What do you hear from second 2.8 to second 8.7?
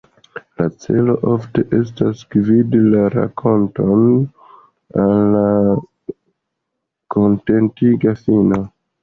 la rakonton al kontentiga fino.